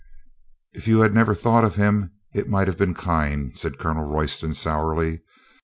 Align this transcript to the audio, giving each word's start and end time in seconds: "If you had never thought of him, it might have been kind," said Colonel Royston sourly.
"If 0.73 0.87
you 0.87 1.01
had 1.01 1.13
never 1.13 1.35
thought 1.35 1.63
of 1.63 1.75
him, 1.75 2.11
it 2.33 2.49
might 2.49 2.65
have 2.67 2.75
been 2.75 2.95
kind," 2.95 3.55
said 3.55 3.77
Colonel 3.77 4.01
Royston 4.05 4.55
sourly. 4.55 5.21